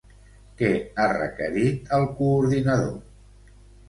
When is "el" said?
1.97-2.05